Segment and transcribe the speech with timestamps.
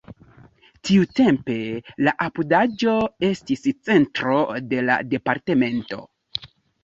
[0.89, 1.57] Tiutempe
[2.07, 2.95] la apudaĵo
[3.29, 4.39] estis centro
[4.71, 6.01] de la departemento.